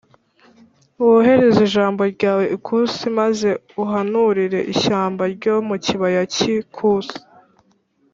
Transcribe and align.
wohereze 1.05 1.59
ijambo 1.67 2.01
ryawe 2.13 2.43
ikusi, 2.55 3.03
maze 3.19 3.49
uhanurire 3.83 4.59
ishyamba 4.73 5.23
ryo 5.35 5.55
mu 5.67 5.75
kibaya 5.85 6.21
cy’ikusi 6.33 7.17